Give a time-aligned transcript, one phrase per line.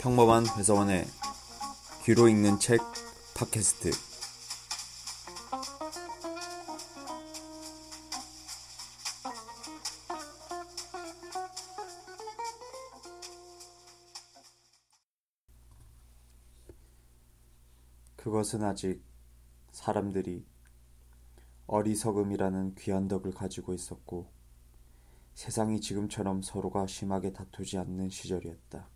[0.00, 1.06] 평범한 회사원의
[2.04, 2.80] 귀로 읽는 책
[3.34, 3.90] 팟캐스트
[18.16, 19.02] 그것은 아직
[19.70, 20.44] 사람들이
[21.66, 24.30] 어리석음이라는 귀한 덕을 가지고 있었고
[25.34, 28.95] 세상이 지금처럼 서로가 심하게 다투지 않는 시절이었다.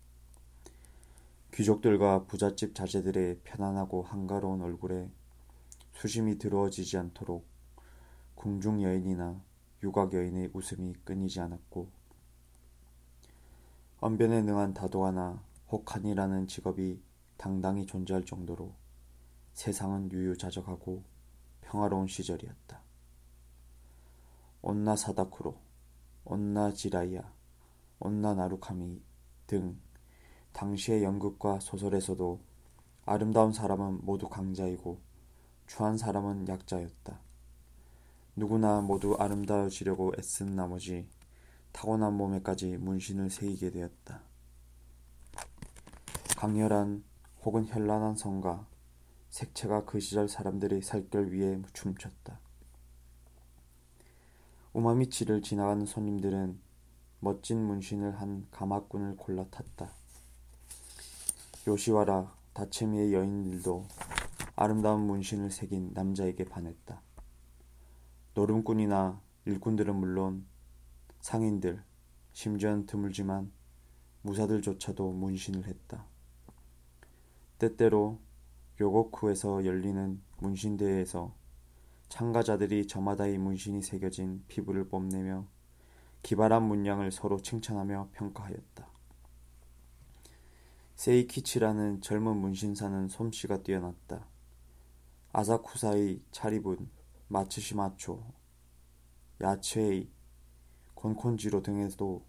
[1.53, 5.11] 귀족들과 부잣집 자제들의 편안하고 한가로운 얼굴에
[5.93, 7.45] 수심이 들어워지지 않도록
[8.35, 9.41] 궁중 여인이나
[9.83, 11.89] 유곽 여인의 웃음이 끊이지 않았고
[13.99, 17.01] 언변에 능한 다도하나 혹한이라는 직업이
[17.37, 18.73] 당당히 존재할 정도로
[19.53, 21.03] 세상은 유유자적하고
[21.61, 22.81] 평화로운 시절이었다.
[24.61, 25.57] 온나 사다쿠로
[26.23, 27.31] 온나 지라이야,
[27.99, 29.01] 온나 나루카미
[29.47, 29.79] 등
[30.53, 32.39] 당시의 연극과 소설에서도
[33.05, 34.99] 아름다운 사람은 모두 강자이고
[35.67, 37.19] 추한 사람은 약자였다.
[38.35, 41.07] 누구나 모두 아름다워지려고 애쓴 나머지
[41.71, 44.21] 타고난 몸에까지 문신을 새기게 되었다.
[46.37, 47.03] 강렬한
[47.43, 48.65] 혹은 현란한 성과,
[49.29, 52.39] 색채가 그 시절 사람들의 살결 위에 춤췄다.
[54.73, 56.59] 우마미치를 지나가는 손님들은
[57.19, 60.00] 멋진 문신을 한 가마꾼을 골라 탔다.
[61.67, 63.85] 요시와라 다체미의 여인들도
[64.55, 67.01] 아름다운 문신을 새긴 남자에게 반했다.
[68.33, 70.45] 노름꾼이나 일꾼들은 물론
[71.19, 71.83] 상인들,
[72.33, 73.51] 심지어는 드물지만
[74.23, 76.05] 무사들조차도 문신을 했다.
[77.59, 78.19] 때때로
[78.79, 81.35] 요고쿠에서 열리는 문신대회에서
[82.09, 85.45] 참가자들이 저마다의 문신이 새겨진 피부를 뽐내며
[86.23, 88.90] 기발한 문양을 서로 칭찬하며 평가하였다.
[91.01, 94.23] 세이키치라는 젊은 문신사는 솜씨가 뛰어났다.
[95.33, 96.91] 아사쿠사의 차리분,
[97.27, 98.23] 마츠시마초,
[99.41, 100.11] 야츠에이,
[100.93, 102.23] 곤콘지로 등에도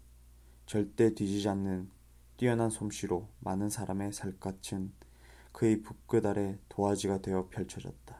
[0.65, 1.91] 절대 뒤지지 않는
[2.35, 4.91] 뛰어난 솜씨로 많은 사람의 살갗은
[5.51, 8.17] 그의 붓끝 아래 도화지가 되어 펼쳐졌다.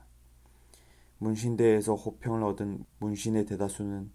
[1.18, 4.12] 문신대에서 호평을 얻은 문신의 대다수는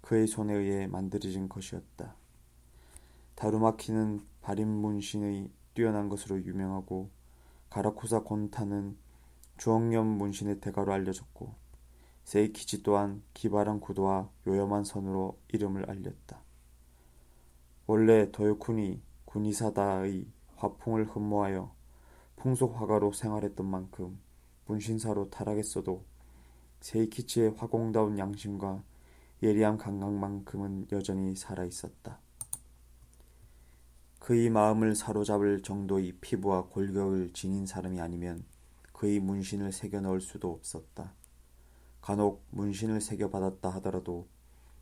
[0.00, 2.14] 그의 손에 의해 만들어진 것이었다.
[3.34, 7.10] 다루마키는 발인 문신의 뛰어난 것으로 유명하고
[7.68, 8.96] 가라쿠사 곤타는
[9.58, 11.54] 주홍염 문신의 대가로 알려졌고
[12.24, 16.40] 세이키치 또한 기발한 구도와 요염한 선으로 이름을 알렸다.
[17.86, 20.26] 원래 도요쿠니 군이사다의
[20.56, 21.70] 화풍을 흠모하여
[22.36, 24.18] 풍속 화가로 생활했던 만큼
[24.64, 26.04] 문신사로 타락했어도
[26.80, 28.82] 세이키치의 화공다운 양심과
[29.42, 32.25] 예리한 감각만큼은 여전히 살아있었다.
[34.26, 38.44] 그의 마음을 사로잡을 정도의 피부와 골격을 지닌 사람이 아니면
[38.92, 41.14] 그의 문신을 새겨 넣을 수도 없었다.
[42.00, 44.26] 간혹 문신을 새겨 받았다 하더라도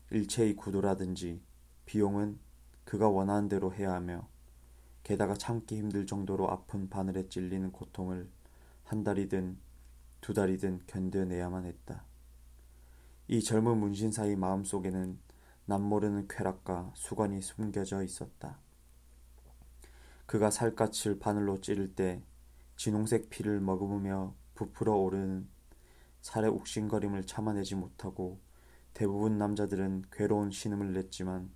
[0.09, 1.43] 일체의 구도라든지
[1.85, 2.39] 비용은
[2.85, 4.27] 그가 원하는 대로 해야 하며
[5.03, 8.27] 게다가 참기 힘들 정도로 아픈 바늘에 찔리는 고통을
[8.83, 9.59] 한 달이든
[10.21, 12.03] 두 달이든 견뎌내야만 했다.
[13.27, 15.19] 이 젊은 문신사의 마음속에는
[15.67, 18.64] 남모르는 쾌락과 수건이 숨겨져 있었다.
[20.35, 22.21] 그가 살갗을 바늘로 찌를 때
[22.75, 25.47] 진홍색 피를 머금으며 부풀어 오르는
[26.19, 28.41] 살의 욱신거림을 참아내지 못하고
[28.93, 31.51] 대부분 남자들은 괴로운 신음을 냈지만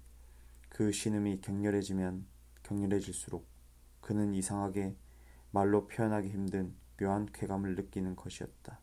[0.69, 2.25] 그 신음이 격렬해지면
[2.63, 3.45] 격렬해질수록
[3.99, 4.95] 그는 이상하게
[5.51, 8.79] 말로 표현하기 힘든 묘한 쾌감을 느끼는 것이었다.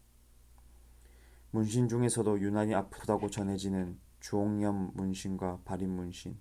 [1.52, 6.36] 문신 중에서도 유난히 아프다고 전해지는 주홍염 문신과 발인 문신.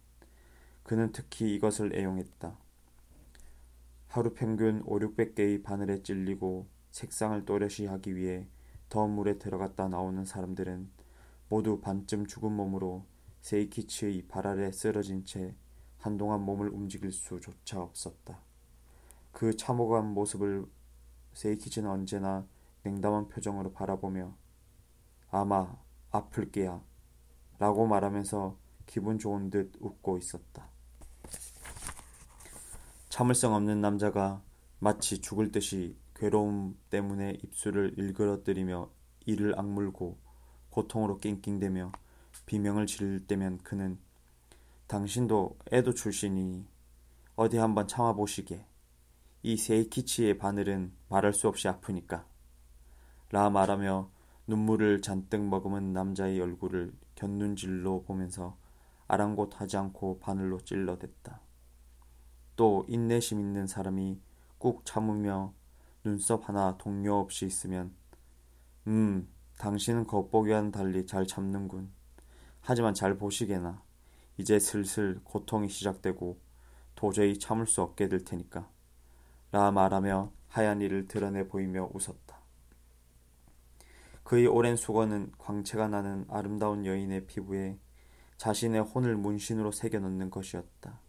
[0.84, 2.65] 그는 특히 이것을 애용했다.
[4.16, 8.48] 하루 평균 5, 600개의 바늘에 찔리고 색상을 또렷이 하기 위해
[8.88, 10.90] 더운 물에 들어갔다 나오는 사람들은
[11.50, 13.04] 모두 반쯤 죽은 몸으로
[13.42, 15.54] 세이키치의 발 아래 쓰러진 채
[15.98, 18.40] 한동안 몸을 움직일 수조차 없었다.
[19.34, 20.66] 그 참혹한 모습을
[21.34, 22.48] 세이키치는 언제나
[22.84, 24.34] 냉담한 표정으로 바라보며
[25.30, 25.76] 아마
[26.12, 26.82] 아플 게야
[27.60, 30.74] 라고 말하면서 기분 좋은 듯 웃고 있었다.
[33.16, 34.42] 참을성 없는 남자가
[34.80, 38.90] 마치 죽을 듯이 괴로움 때문에 입술을 일그러뜨리며
[39.26, 40.18] 이를 악물고
[40.70, 41.94] 고통으로 낑낑대며
[42.46, 43.98] 비명을 지를 때면 그는
[44.88, 46.66] 당신도 애도 출신이니
[47.38, 48.66] 어디 한번 참아보시게.
[49.44, 52.26] 이 세이키치의 바늘은 말할 수 없이 아프니까.
[53.32, 54.10] 라 말하며
[54.48, 58.58] 눈물을 잔뜩 머금은 남자의 얼굴을 곁눈질로 보면서
[59.08, 61.46] 아랑곳하지 않고 바늘로 찔러댔다.
[62.56, 64.20] 또 인내심 있는 사람이
[64.58, 65.54] 꾹 참으며
[66.04, 67.94] 눈썹 하나 동료 없이 있으면
[68.88, 71.92] 음, 당신은 겉보기와는 달리 잘 참는군.
[72.62, 73.84] 하지만 잘 보시게나
[74.38, 76.40] 이제 슬슬 고통이 시작되고
[76.96, 78.70] 도저히 참을 수 없게 될 테니까.
[79.52, 82.40] 라 말하며 하얀 이를 드러내 보이며 웃었다.
[84.24, 87.78] 그의 오랜 수건은 광채가 나는 아름다운 여인의 피부에
[88.38, 91.00] 자신의 혼을 문신으로 새겨 넣는 것이었다.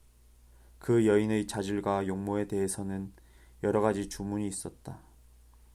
[0.78, 3.12] 그 여인의 자질과 용모에 대해서는
[3.62, 5.00] 여러 가지 주문이 있었다.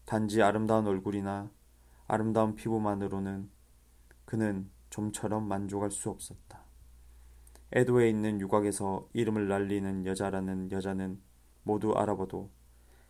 [0.05, 1.49] 단지 아름다운 얼굴이나
[2.07, 3.49] 아름다운 피부만으로는
[4.25, 6.63] 그는 좀처럼 만족할 수 없었다.
[7.73, 11.21] 에도에 있는 유곽에서 이름을 날리는 여자라는 여자는
[11.63, 12.49] 모두 알아봐도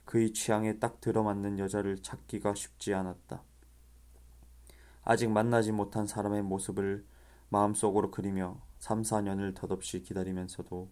[0.06, 3.42] 그의 취향에 딱 들어맞는 여자를 찾기가 쉽지 않았다.
[5.04, 7.06] 아직 만나지 못한 사람의 모습을
[7.50, 10.90] 마음속으로 그리며 3, 4년을 덧없이 기다리면서도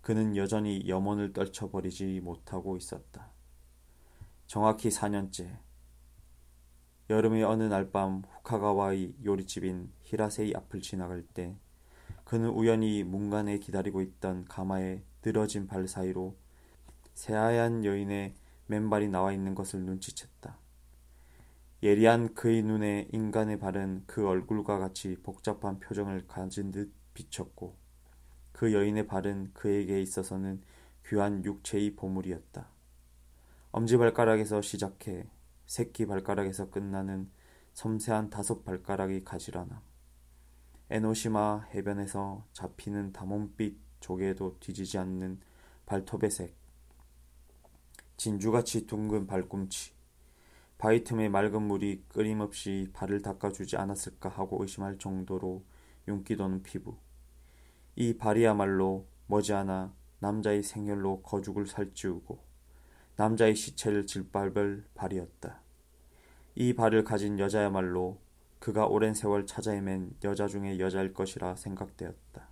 [0.00, 3.30] 그는 여전히 염원을 떨쳐버리지 못하고 있었다.
[4.46, 5.58] 정확히 4년째.
[7.10, 11.56] 여름의 어느 날 밤 후카가와의 요리집인 히라세이 앞을 지나갈 때
[12.24, 16.36] 그는 우연히 문간에 기다리고 있던 가마의 늘어진 발 사이로
[17.14, 18.34] 새하얀 여인의
[18.66, 20.54] 맨발이 나와 있는 것을 눈치챘다.
[21.82, 27.74] 예리한 그의 눈에 인간의 발은 그 얼굴과 같이 복잡한 표정을 가진 듯 비쳤고
[28.60, 30.60] 그 여인의 발은 그에게 있어서는
[31.06, 32.68] 귀한 육체의 보물이었다.
[33.72, 35.30] 엄지발가락에서 시작해
[35.64, 37.30] 새끼 발가락에서 끝나는
[37.72, 39.80] 섬세한 다섯 발가락이 가지런함.
[40.90, 45.40] 에노시마 해변에서 잡히는 다몬빛 조개도 뒤지지 않는
[45.86, 46.54] 발톱의 색.
[48.18, 49.94] 진주같이 둥근 발꿈치.
[50.76, 55.64] 바위 틈에 맑은 물이 끊임없이 발을 닦아주지 않았을까 하고 의심할 정도로
[56.08, 56.98] 윤기 도는 피부.
[57.96, 62.38] 이 발이야말로 머지않아 남자의 생혈로 거죽을 살찌우고
[63.16, 65.60] 남자의 시체를 질밟을 발이었다.
[66.54, 68.18] 이 발을 가진 여자야말로
[68.58, 72.48] 그가 오랜 세월 찾아 헤맨 여자 중의 여자일 것이라 생각되었다.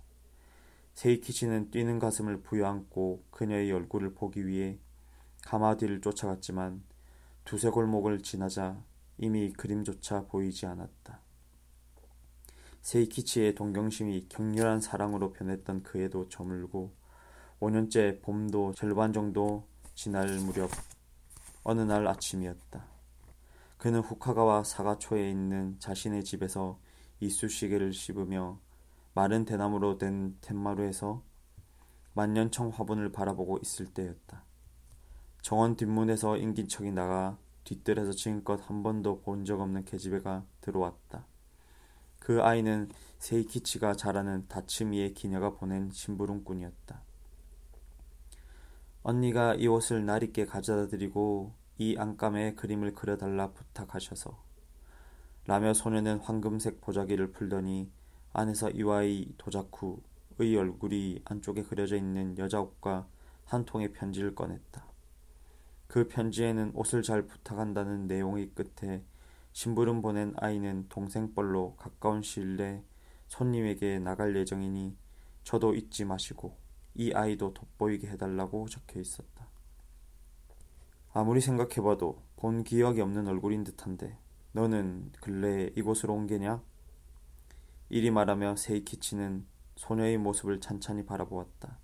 [0.95, 4.79] 세이키치는 뛰는 가슴을 부여안고 그녀의 얼굴을 보기 위해
[5.45, 6.83] 가마 뒤를 쫓아갔지만
[7.45, 8.83] 두세 골목을 지나자
[9.17, 11.21] 이미 그림조차 보이지 않았다.
[12.81, 16.93] 세이키치의 동경심이 격렬한 사랑으로 변했던 그에도 저물고
[17.59, 20.69] 5년째 봄도 절반 정도 지날 무렵
[21.63, 22.85] 어느 날 아침이었다.
[23.77, 26.79] 그는 후카가와 사가초에 있는 자신의 집에서
[27.19, 28.59] 이쑤시개를 씹으며
[29.13, 31.21] 마른 대나무로 된 텐마루에서
[32.13, 34.43] 만년청 화분을 바라보고 있을 때였다.
[35.41, 41.25] 정원 뒷문에서 인긴척이 나가 뒷뜰에서 지금껏 한 번도 본 적 없는 계집애가 들어왔다.
[42.19, 47.01] 그 아이는 세이키치가 잘하는 다치미의 기녀가 보낸 심부름꾼이었다.
[49.03, 54.37] 언니가 이 옷을 날 있게 가져다 드리고 이 안감에 그림을 그려달라 부탁하셔서
[55.45, 57.89] 라며 소녀는 황금색 보자기를 풀더니
[58.33, 63.07] 안에서 이와의 도작 후의 얼굴이 안쪽에 그려져 있는 여자 옷과
[63.45, 64.85] 한 통의 편지를 꺼냈다.
[65.87, 69.03] 그 편지에는 옷을 잘 부탁한다는 내용의 끝에
[69.51, 72.83] 심부름 보낸 아이는 동생뻘로 가까운 시일 내
[73.27, 74.95] 손님에게 나갈 예정이니
[75.43, 76.55] 저도 잊지 마시고
[76.95, 79.47] 이 아이도 돋보이게 해달라고 적혀 있었다.
[81.13, 84.17] 아무리 생각해봐도 본 기억이 없는 얼굴인 듯한데
[84.51, 86.61] 너는 근래에 이곳으로 온 게냐?
[87.89, 91.79] 이리 말하며 세이키치는 소녀의 모습을 찬찬히 바라보았다.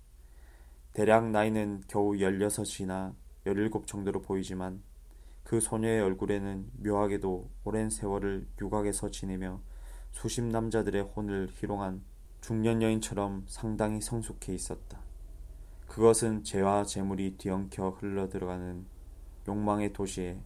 [0.92, 4.82] 대략 나이는 겨우 16이나 17 정도로 보이지만
[5.46, 9.60] 그 소녀의 얼굴에는 묘하게도 오랜 세월을 유곽에서 지내며
[10.10, 12.02] 수십 남자들의 혼을 희롱한
[12.40, 14.98] 중년 여인처럼 상당히 성숙해 있었다.
[15.86, 18.86] 그것은 재와 재물이 뒤엉켜 흘러 들어가는
[19.46, 20.40] 욕망의 도시에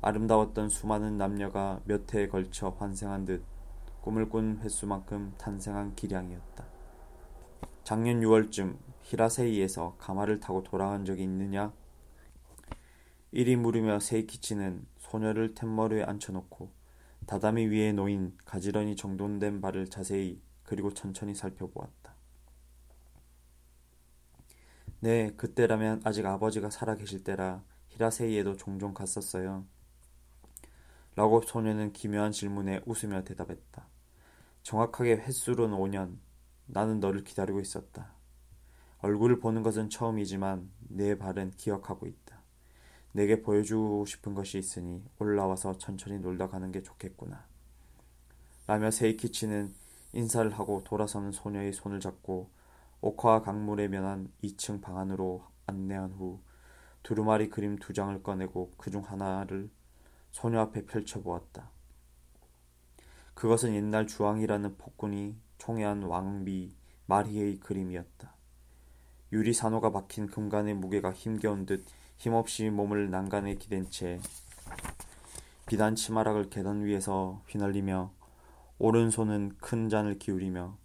[0.00, 3.44] 아름다웠던 수많은 남녀가 몇 해에 걸쳐 환생한 듯
[4.00, 6.66] 꿈을 꾼 횟수만큼 탄생한 기량이었다.
[7.84, 11.72] 작년 6월쯤 히라세이에서 가마를 타고 돌아간 적이 있느냐?
[13.34, 16.70] 이리 물으며 세이키치는 소녀를 툇머리에 앉혀놓고
[17.26, 22.14] 다다미 위에 놓인 가지런히 정돈된 발을 자세히 그리고 천천히 살펴보았다.
[25.00, 29.66] 네, 그때라면 아직 아버지가 살아계실 때라 히라세이에도 종종 갔었어요.
[31.16, 33.88] 라고 소녀는 기묘한 질문에 웃으며 대답했다.
[34.62, 36.18] 정확하게 횟수로는 5년.
[36.66, 38.12] 나는 너를 기다리고 있었다.
[38.98, 42.21] 얼굴을 보는 것은 처음이지만 내 발은 기억하고 있다.
[43.12, 47.46] 내게 보여주고 싶은 것이 있으니 올라와서 천천히 놀다 가는 게 좋겠구나.
[48.66, 49.74] 라며 세이키치는
[50.12, 52.50] 인사를 하고 돌아서는 소녀의 손을 잡고
[53.00, 56.40] 옥화 강물에 면한 2층 방 안으로 안내한 후
[57.02, 59.70] 두루마리 그림 두 장을 꺼내고 그 중 하나를
[60.30, 61.70] 소녀 앞에 펼쳐보았다.
[63.34, 66.74] 그것은 옛날 주왕이라는 폭군이 총애한 왕비
[67.06, 68.34] 마리의 그림이었다.
[69.32, 71.84] 유리 산호가 박힌 금관의 무게가 힘겨운 듯
[72.22, 74.20] 힘없이 몸을 난간에 기댄 채
[75.66, 78.12] 비단 치마락을 계단 위에서 휘날리며
[78.78, 80.78] 오른손은 큰 잔을 기울이며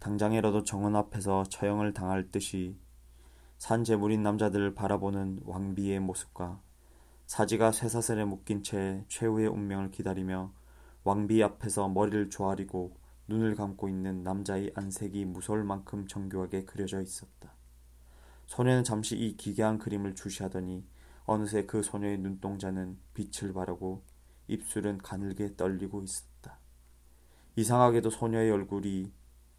[0.00, 2.76] 당장이라도 정원 앞에서 처형을 당할 듯이
[3.56, 6.60] 산 재물인 남자들을 바라보는 왕비의 모습과
[7.26, 10.50] 사지가 쇠사슬에 묶인 채 최후의 운명을 기다리며
[11.04, 12.96] 왕비 앞에서 머리를 조아리고
[13.28, 17.59] 눈을 감고 있는 남자의 안색이 무서울 만큼 정교하게 그려져 있었다.
[18.50, 20.84] 소녀는 잠시 이 기괴한 그림을 주시하더니
[21.24, 24.02] 어느새 그 소녀의 눈동자는 빛을 바르고
[24.48, 26.58] 입술은 가늘게 떨리고 있었다.
[27.54, 29.12] 이상하게도 소녀의 얼굴이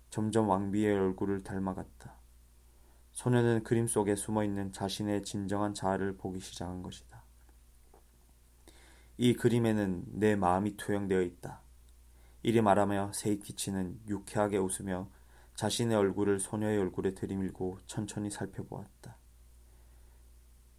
[0.10, 2.18] 점점 왕비의 얼굴을 닮아갔다.
[3.14, 7.24] 소녀는 그림 속에 숨어 있는 자신의 진정한 자아를 보기 시작한 것이다.
[9.18, 11.62] 이 그림에는 내 마음이 투영되어 있다.
[12.44, 15.08] 이리 말하며 세이키치는 유쾌하게 웃으며
[15.62, 19.16] 자신의 얼굴을 소녀의 얼굴에 들이밀고 천천히 살펴보았다.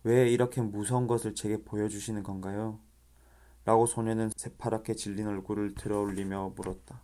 [0.02, 2.80] 왜 이렇게 무서운 것을 제게 보여주시는 건가요?
[3.64, 7.00] 라고 소녀는 새파랗게 질린 얼굴을 들어올리며 물었다.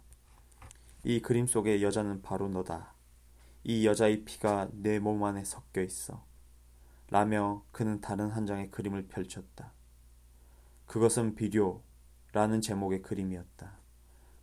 [1.04, 2.94] 이 그림 속의 여자는 바로 너다.
[3.62, 6.24] 이 여자의 피가 내 몸 안에 섞여 있어.
[7.10, 9.70] 라며 그는 다른 한 장의 그림을 펼쳤다.
[10.86, 13.78] 그것은 비료라는 제목의 그림이었다.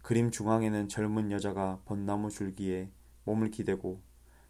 [0.04, 2.92] 그림 중앙에는 젊은 여자가 벚나무 줄기에
[3.26, 4.02] 몸을 기대고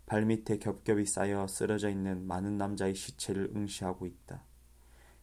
[0.06, 4.44] 발밑에 겹겹이 쌓여 쓰러져 있는 많은 남자의 시체를 응시하고 있다.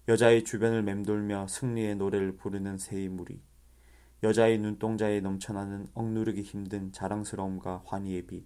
[0.09, 3.41] 여자의 주변을 맴돌며 승리의 노래를 부르는 새의 무리.
[4.25, 8.45] 여자의 눈동자에 넘쳐나는 억누르기 힘든 자랑스러움과 환희의 빛.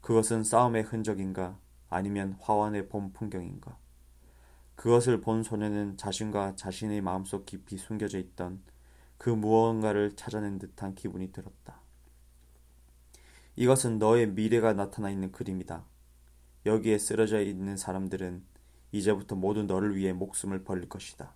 [0.00, 1.58] 그것은 싸움의 흔적인가
[1.88, 3.78] 아니면 화환의 봄 풍경인가.
[4.76, 8.62] 그것을 본 소녀는 자신과 자신의 마음속 깊이 숨겨져 있던
[9.18, 11.79] 그 무언가를 찾아낸 듯한 기분이 들었다.
[13.60, 15.84] 이것은 너의 미래가 나타나 있는 그림이다.
[16.64, 18.42] 여기에 쓰러져 있는 사람들은
[18.90, 21.34] 이제부터 모두 너를 위해 목숨을 벌릴 것이다.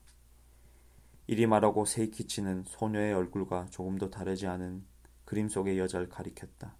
[1.26, 4.86] 이리 말하고 세이키치는 소녀의 얼굴과 조금도 다르지 않은
[5.26, 6.74] 그림 속의 여자를 가리켰다.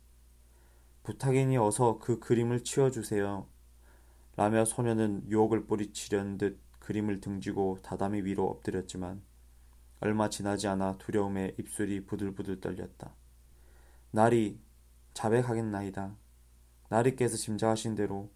[1.02, 3.46] 부탁이니 어서 그 그림을 치워주세요.
[4.36, 9.20] 라며 소녀는 유혹을 뿌리치려는 듯 그림을 등지고 다다미 위로 엎드렸지만
[10.00, 13.14] 얼마 지나지 않아 두려움에 입술이 부들부들 떨렸다.
[14.10, 14.63] 날이
[15.14, 16.16] 자백하겠나이다.
[16.90, 18.30] 나리께서 짐작하신 대로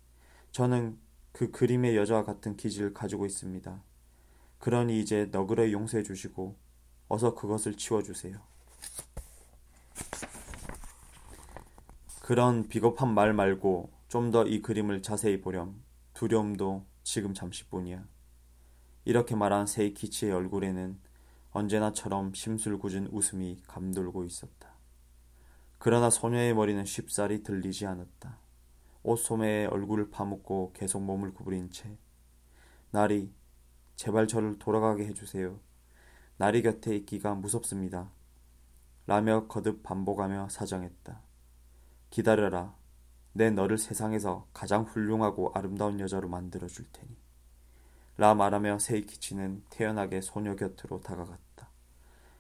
[0.53, 0.99] 저는
[1.33, 3.83] 그 그림의 여자와 같은 기질을 가지고 있습니다.
[4.59, 6.57] 그러니 이제 너그러 용서해 주시고
[7.09, 8.41] 어서 그것을 치워 주세요.
[12.23, 15.83] 그런 비겁한 말 말고 좀 더 이 그림을 자세히 보렴.
[16.15, 18.05] 두려움도 지금 잠시뿐이야.
[19.05, 20.99] 이렇게 말한 세이키치의 얼굴에는
[21.53, 24.58] 언제나처럼 심술궂은 웃음이 감돌고 있었다.
[25.79, 28.39] 그러나 소녀의 머리는 쉽사리 들리지 않았다.
[29.05, 31.97] 옷소매에 얼굴을 파묻고 계속 몸을 구부린 채
[32.91, 33.33] 나리
[33.97, 35.59] 제발 저를 돌아가게 해주세요.
[36.37, 38.11] 나리 곁에 있기가 무섭습니다.
[39.07, 41.21] 라며 거듭 반복하며 사정했다.
[42.11, 42.75] 기다려라.
[43.33, 47.17] 내 너를 세상에서 가장 훌륭하고 아름다운 여자로 만들어 줄 테니.
[48.17, 51.48] 라 말하며 세이키치는 태연하게 소녀 곁으로 다가갔다.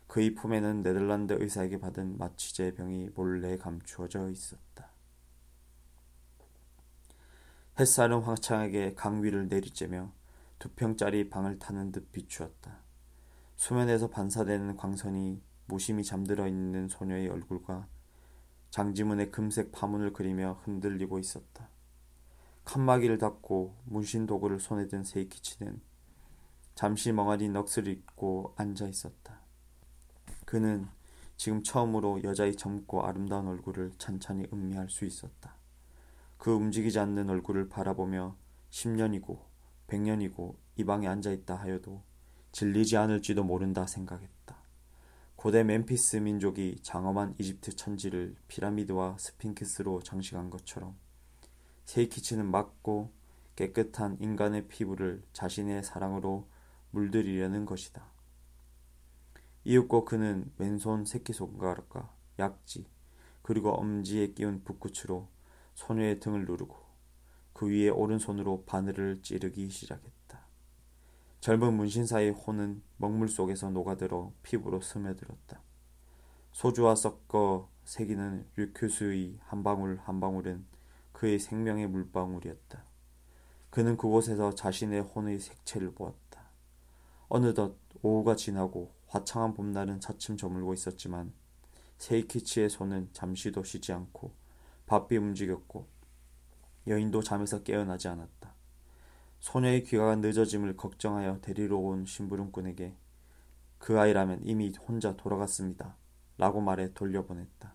[0.08, 4.90] 그의 품에는 네덜란드 의사에게 받은 마취제 병이 몰래 감추어져 있었다.
[7.78, 10.10] 햇살은 황창하게 강 위를 내리쬐며
[10.58, 12.80] 두 평짜리 방을 타는 듯 비추었다.
[13.54, 17.86] 수면에서 반사되는 광선이 무심히 잠들어 있는 소녀의 얼굴과
[18.70, 21.68] 장지문의 금색 파문을 그리며 흔들리고 있었다.
[22.64, 25.80] 칸막이를 닫고 문신 도구를 손에 든 세이키치는
[26.74, 29.37] 잠시 멍하니 넋을 잊고 앉아 있었다.
[30.48, 30.88] 그는
[31.36, 35.54] 지금 처음으로 여자의 젊고 아름다운 얼굴을 찬찬히 음미할 수 있었다.
[36.38, 38.34] 그 움직이지 않는 얼굴을 바라보며
[38.70, 39.38] 10년이고
[39.88, 42.02] 100년이고 이 방에 앉아 있다 하여도
[42.52, 44.56] 질리지 않을지도 모른다 생각했다.
[45.36, 50.96] 고대 멤피스 민족이 장엄한 이집트 천지를 피라미드와 스핑크스로 장식한 것처럼
[51.84, 53.12] 세이키치는 맑고
[53.54, 56.48] 깨끗한 인간의 피부를 자신의 사랑으로
[56.92, 58.17] 물들이려는 것이다.
[59.68, 62.86] 이윽고 그는 왼손 새끼손가락과 약지
[63.42, 65.28] 그리고 엄지에 끼운 붓구치로
[65.74, 66.74] 소녀의 등을 누르고
[67.52, 70.40] 그 위에 오른손으로 바늘을 찌르기 시작했다.
[71.40, 75.60] 젊은 문신사의 혼은 먹물 속에서 녹아들어 피부로 스며들었다.
[76.52, 80.64] 소주와 섞어 새기는 류큐스의 한 방울 한 방울은
[81.12, 82.84] 그의 생명의 물방울이었다.
[83.68, 86.48] 그는 그곳에서 자신의 혼의 색채를 보았다.
[87.28, 91.32] 어느덧 오후가 지나고 화창한 봄날은 차츰 저물고 있었지만
[91.98, 94.32] 세이키치의 손은 잠시도 쉬지 않고
[94.86, 95.86] 바삐 움직였고
[96.86, 98.54] 여인도 잠에서 깨어나지 않았다.
[99.40, 102.94] 소녀의 귀가가 늦어짐을 걱정하여 데리러 온 심부름꾼에게
[103.78, 105.96] 그 아이라면 이미 혼자 돌아갔습니다.
[106.36, 107.74] 라고 말해 돌려보냈다.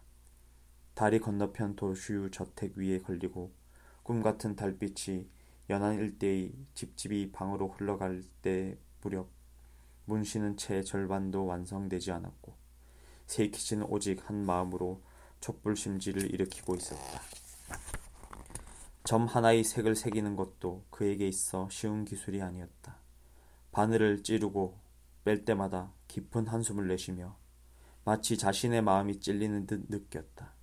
[0.94, 3.52] 다리 건너편 도슈 저택 위에 걸리고
[4.04, 5.28] 꿈 같은 달빛이
[5.70, 9.30] 연안 일대의 집집이 방으로 흘러갈 때 무렵
[10.05, 12.55] 문신은 채 절반도 완성되지 않았고
[13.27, 15.01] 세이키치는 오직 한 마음으로
[15.39, 17.22] 촛불 심지를 일으키고 있었다.
[19.03, 22.98] 점 하나의 색을 새기는 것도 그에게 있어 쉬운 기술이 아니었다.
[23.72, 24.79] 바늘을 찌르고
[25.25, 27.38] 뺄 때마다 깊은 한숨을 내쉬며
[28.05, 30.53] 마치 자신의 마음이 찔리는 듯 느꼈다.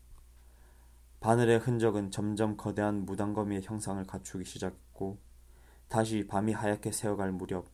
[1.21, 5.19] 바늘의 흔적은 점점 거대한 무당거미의 형상을 갖추기 시작했고
[5.89, 7.67] 다시 밤이 하얗게 새어갈 무렵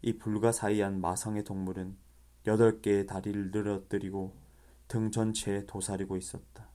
[0.00, 1.96] 이 불가사의한 마성의 동물은
[2.46, 4.36] 여덟 개의 다리를 늘어뜨리고
[4.86, 6.68] 등 전체에 도사리고 있었다.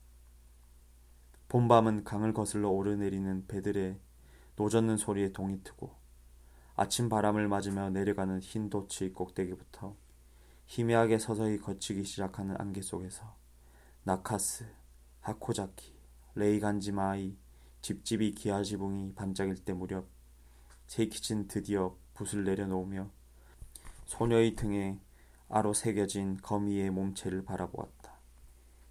[1.48, 4.00] 봄밤은 강을 거슬러 오르내리는 배들의
[4.56, 5.96] 노젓는 소리에 동이 트고
[6.76, 9.96] 아침 바람을 맞으며 내려가는 흰 도치 꼭대기부터
[10.66, 13.36] 희미하게 서서히 거치기 시작하는 안개 속에서
[14.04, 14.66] 나카스,
[15.22, 15.94] 하코자키,
[16.36, 17.38] 레이간지마이,
[17.82, 20.08] 집집이 기와지붕이 반짝일 때 무렵
[20.88, 23.10] 세이키치는 드디어 붓을 내려놓으며
[24.06, 25.00] 소녀의 등에
[25.50, 28.14] 아로 새겨진 거미의 몸체를 바라보았다.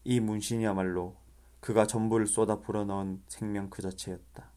[0.04, 1.16] 이 문신이야말로
[1.60, 4.50] 그가 전부를 쏟아 불어넣은 생명 그 자체였다.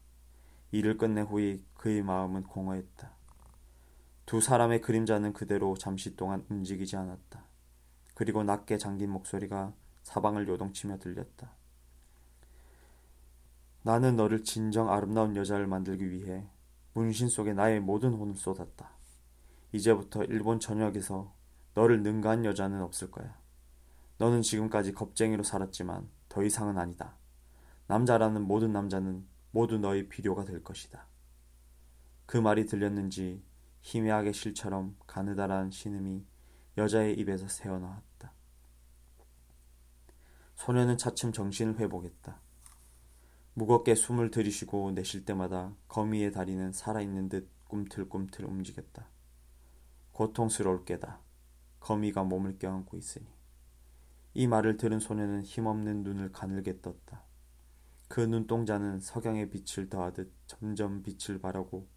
[0.72, 3.12] 일을 끝낸 후에 그의 마음은 공허했다.
[4.26, 7.44] 두 사람의 그림자는 그대로 잠시 동안 움직이지 않았다.
[8.14, 11.52] 그리고 낮게 잠긴 목소리가 사방을 요동치며 들렸다.
[13.82, 16.44] 나는 너를 진정 아름다운 여자를 만들기 위해
[16.96, 18.90] 문신 속에 나의 모든 혼을 쏟았다.
[19.72, 21.30] 이제부터 일본 전역에서
[21.74, 23.38] 너를 능가한 여자는 없을 거야.
[24.16, 27.18] 너는 지금까지 겁쟁이로 살았지만 더 이상은 아니다.
[27.86, 31.06] 남자라는 모든 남자는 모두 너의 필요가 될 것이다.
[32.24, 33.44] 그 말이 들렸는지
[33.82, 36.24] 희미하게 실처럼 가느다란 신음이
[36.78, 38.32] 여자의 입에서 새어나왔다.
[40.54, 42.40] 소녀는 차츰 정신을 회복했다.
[43.58, 49.08] 무겁게 숨을 들이쉬고 내쉴 때마다 거미의 다리는 살아있는 듯 꿈틀꿈틀 움직였다.
[50.12, 51.22] 고통스러울 게다.
[51.80, 53.24] 거미가 몸을 껴안고 있으니.
[54.34, 57.24] 이 말을 들은 소녀는 힘없는 눈을 가늘게 떴다.
[58.08, 61.88] 그 눈동자는 석양의 빛을 더하듯 점점 빛을 발하고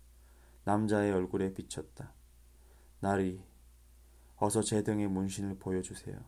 [0.63, 2.13] 남자의 얼굴에 비쳤다.
[3.01, 3.43] 나리,
[4.37, 6.23] 어서 제 등의 문신을 보여주세요.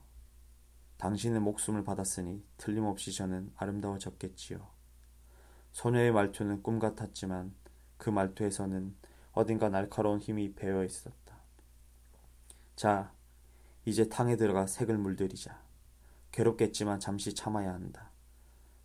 [0.98, 4.81] 당신의 목숨을 받았으니 틀림없이 저는 아름다워졌겠지요.
[5.72, 7.54] 소녀의 말투는 꿈 같았지만
[7.98, 8.96] 그 말투에서는
[9.34, 11.38] 어딘가 날카로운 힘이 배어 있었다.
[12.76, 13.14] 자,
[13.86, 15.62] 이제 탕에 들어가 색을 물들이자.
[16.32, 18.12] 괴롭겠지만 잠시 참아야 한다.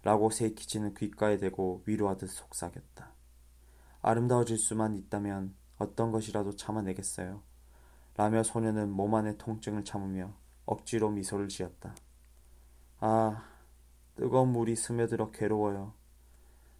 [0.03, 3.13] 라고 세이키치는 귓가에 대고 위로하듯 속삭였다.
[4.03, 7.43] 아름다워질 수만 있다면 어떤 것이라도 참아내겠어요.
[8.17, 10.33] 라며 소녀는 몸 안의 통증을 참으며
[10.65, 11.95] 억지로 미소를 지었다.
[13.01, 13.45] 아,
[14.15, 15.93] 뜨거운 물이 스며들어 괴로워요.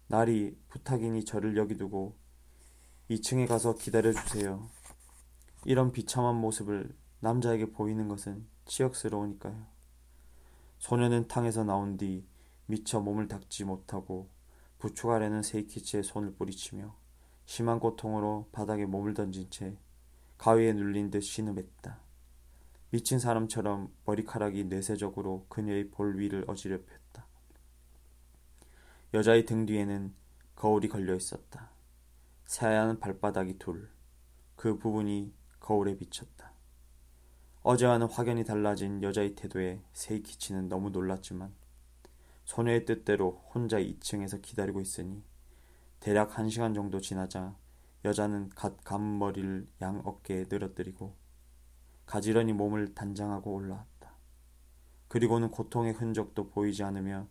[0.07, 2.17] 날이 부탁이니 저를 여기 두고
[3.09, 4.69] 2층에 가서 기다려 주세요.
[5.65, 9.65] 이런 비참한 모습을 남자에게 보이는 것은 치역스러우니까요.
[10.79, 12.25] 소녀는 탕에서 나온 뒤
[12.67, 14.29] 미처 몸을 닦지 못하고
[14.79, 16.95] 부축 아래는 세이키치의 손을 뿌리치며
[17.45, 19.77] 심한 고통으로 바닥에 몸을 던진 채
[20.37, 21.99] 가위에 눌린 듯 신음했다.
[22.91, 27.06] 미친 사람처럼 머리카락이 내세적으로 그녀의 볼 위를 어지럽혔다.
[29.13, 30.13] 여자의 등 뒤에는
[30.55, 31.71] 거울이 걸려 있었다.
[32.45, 33.89] 새하얀 발바닥이 둘.
[34.57, 36.51] 그 부분이 거울에 비쳤다.
[37.63, 41.53] 어제와는 확연히 달라진 여자의 태도에 세이키치는 너무 놀랐지만
[42.43, 45.23] 소녀의 뜻대로 혼자 2층에서 기다리고 있으니
[45.99, 47.55] 대략 1시간 정도 지나자
[48.03, 51.15] 여자는 갓 감은 머리를 양 어깨에 늘어뜨리고
[52.05, 54.15] 가지런히 몸을 단장하고 올라왔다.
[55.07, 57.27] 그리고는 고통의 흔적도 보이지 않으며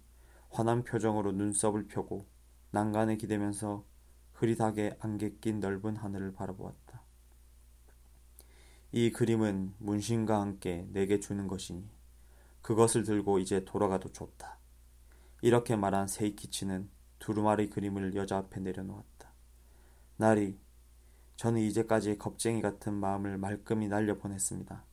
[0.57, 2.27] 환한 표정으로 눈썹을 펴고
[2.71, 3.85] 난간에 기대면서
[4.33, 7.03] 흐릿하게 안개 낀 넓은 하늘을 바라보았다.
[8.93, 11.91] 이 그림은 문신과 함께 내게 주는 것이니
[12.63, 14.59] 그것을 들고 이제 돌아가도 좋다.
[15.43, 16.89] 이렇게 말한 세이키치는
[17.19, 19.31] 두루마리 그림을 여자 앞에 내려놓았다.
[20.17, 20.59] 나리,
[21.37, 24.85] 저는 이제까지 겁쟁이 같은 마음을 말끔히 날려보냈습니다.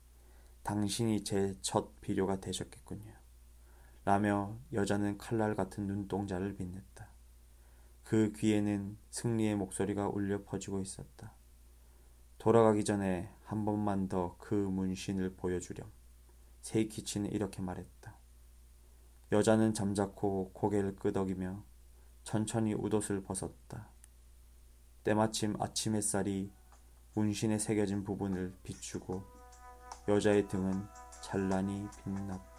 [0.64, 3.23] 당신이 제 첫 비료가 되셨겠군요.
[4.06, 7.08] 라며 여자는 칼날 같은 눈동자를 빛냈다.
[8.04, 11.34] 그그 귀에는 승리의 목소리가 울려 퍼지고 있었다.
[12.38, 15.90] 돌아가기 전에 한 번만 더 그 문신을 보여주렴.
[16.62, 18.18] 세이키치는 이렇게 말했다.
[19.32, 21.64] 여자는 잠자코 고개를 끄덕이며
[22.24, 23.90] 천천히 웃옷을 벗었다.
[25.04, 26.52] 때마침 아침 햇살이
[27.14, 29.24] 문신에 새겨진 부분을 비추고
[30.08, 30.86] 여자의 등은
[31.22, 32.53] 찬란히 빛났다.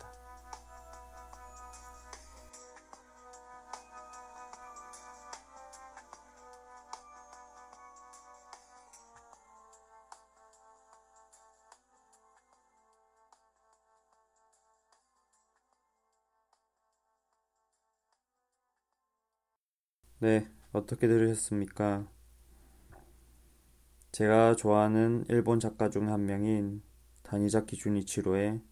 [20.24, 22.08] 네, 어떻게 들으셨습니까?
[24.12, 26.82] 제가 좋아하는 일본 작가 중 한 명인
[27.24, 28.62] 다니자키 주니치로의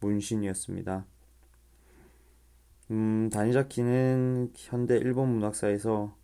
[0.00, 1.04] 문신이었습니다.
[2.92, 6.16] 음, 다니자키는 현대 일본 문학사에서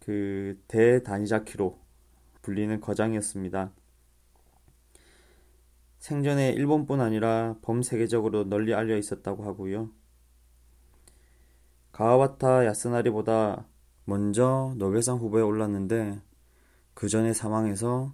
[0.00, 1.78] 그 대다니자키로
[2.42, 3.72] 불리는 거장이었습니다.
[6.00, 9.90] 생전에 일본뿐 아니라 범세계적으로 널리 알려 있었다고 하고요.
[11.92, 13.67] 가와바타 야스나리보다
[14.08, 16.18] 먼저 노벨상 후보에 올랐는데
[16.94, 18.10] 그 전에 사망해서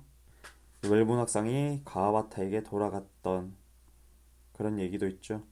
[0.81, 3.55] 노벨 문학상이 가와바타에게 돌아갔던
[4.55, 5.45] 그런 얘기도 있죠.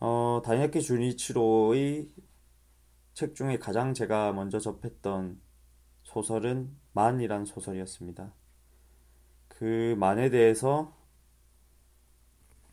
[0.00, 2.10] 어, 다이나키 주니치로의
[3.12, 5.40] 책 중에 가장 제가 먼저 접했던
[6.02, 8.34] 소설은 만이란 소설이었습니다.
[9.46, 10.92] 그 만에 대해서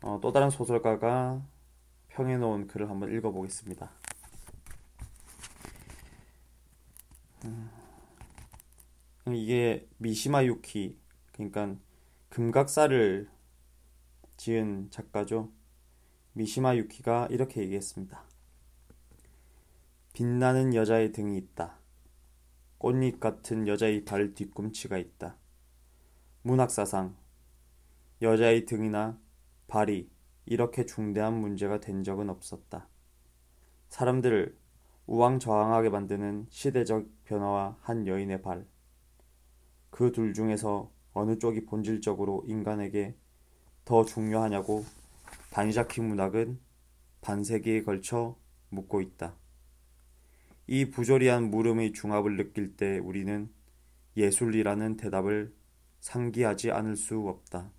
[0.02, 1.46] 어, 또 다른 소설가가
[2.08, 3.88] 평해놓은 글을 한번 읽어보겠습니다.
[3.88, 4.02] 음,
[9.28, 10.98] 이게 미시마 유키
[11.32, 11.76] 그러니까
[12.28, 13.28] 금각사를
[14.36, 15.52] 지은 작가죠.
[16.32, 18.24] 미시마 유키가 이렇게 얘기했습니다.
[20.12, 21.78] 빛나는 여자의 등이 있다.
[22.78, 25.36] 꽃잎 같은 여자의 발 뒤꿈치가 있다.
[26.42, 27.16] 문학사상
[28.20, 29.20] 여자의 등이나
[29.68, 30.10] 발이
[30.46, 32.88] 이렇게 중대한 문제가 된 적은 없었다.
[33.88, 34.56] 사람들을
[35.06, 38.66] 우왕좌왕하게 만드는 시대적 변화와 한 여인의 발.
[39.90, 43.14] 그 둘 중에서 어느 쪽이 본질적으로 인간에게
[43.84, 44.84] 더 중요하냐고
[45.50, 46.58] 바니자키 문학은
[47.20, 48.36] 반세기에 걸쳐
[48.70, 49.36] 묻고 있다.
[50.66, 53.50] 이 부조리한 물음의 중압을 느낄 때 우리는
[54.16, 55.54] 예술이라는 대답을
[56.00, 57.70] 상기하지 않을 수 없다.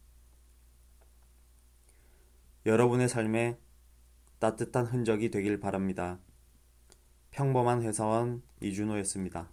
[2.65, 3.57] 여러분의 삶에
[4.39, 6.19] 따뜻한 흔적이 되길 바랍니다.
[7.33, 9.47] 평범한 회사원 이준호였습니다.